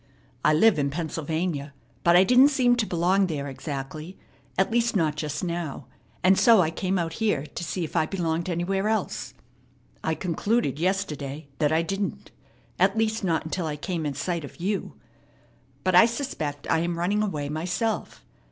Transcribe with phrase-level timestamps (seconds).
[0.43, 4.17] I live in Pennsylvania, but I didn't seem to belong there exactly,
[4.57, 5.85] at least not just now,
[6.23, 9.35] and so I came out here to see if I belonged anywhere else.
[10.03, 12.31] I concluded yesterday that I didn't.
[12.79, 14.95] At least, not until I came in sight of you.
[15.83, 18.25] But I suspect I am running away myself.